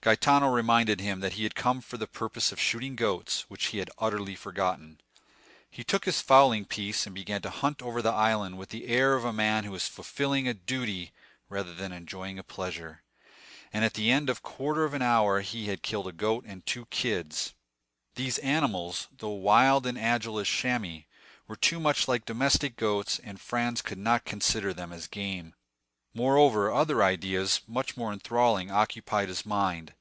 [0.00, 3.78] Gaetano reminded him that he had come for the purpose of shooting goats, which he
[3.78, 5.00] had utterly forgotten.
[5.68, 9.16] He took his fowling piece, and began to hunt over the island with the air
[9.16, 11.12] of a man who is fulfilling a duty,
[11.48, 13.02] rather than enjoying a pleasure;
[13.72, 16.44] and at the end of a quarter of an hour he had killed a goat
[16.46, 17.54] and two kids.
[18.14, 21.02] These animals, though wild and agile as chamois,
[21.48, 25.54] were too much like domestic goats, and Franz could not consider them as game.
[26.14, 29.92] Moreover, other ideas, much more enthralling, occupied his mind.